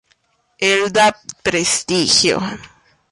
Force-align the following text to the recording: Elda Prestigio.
Elda 0.69 1.07
Prestigio. 1.43 2.39